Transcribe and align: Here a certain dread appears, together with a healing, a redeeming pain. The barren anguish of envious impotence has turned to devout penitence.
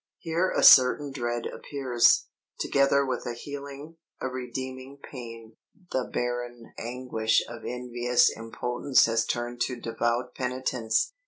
Here 0.17 0.49
a 0.49 0.63
certain 0.63 1.11
dread 1.11 1.45
appears, 1.45 2.25
together 2.59 3.05
with 3.05 3.27
a 3.27 3.35
healing, 3.35 3.97
a 4.19 4.29
redeeming 4.29 4.97
pain. 4.97 5.57
The 5.91 6.09
barren 6.11 6.73
anguish 6.79 7.45
of 7.47 7.65
envious 7.65 8.35
impotence 8.35 9.05
has 9.05 9.27
turned 9.27 9.61
to 9.65 9.79
devout 9.79 10.33
penitence. 10.33 11.13